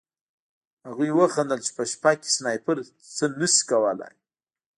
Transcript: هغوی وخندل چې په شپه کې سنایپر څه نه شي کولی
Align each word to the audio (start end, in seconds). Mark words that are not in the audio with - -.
هغوی 0.87 1.09
وخندل 1.19 1.59
چې 1.65 1.71
په 1.77 1.83
شپه 1.91 2.11
کې 2.19 2.29
سنایپر 2.35 2.77
څه 3.15 3.25
نه 3.39 3.47
شي 3.53 3.61
کولی 3.69 4.13